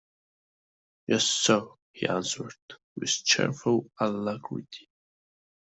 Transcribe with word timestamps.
Yes, 1.05 1.25
sir, 1.25 1.67
he 1.91 2.07
answered, 2.07 2.55
with 2.95 3.11
cheerful 3.23 3.91
alacrity. 3.99 4.89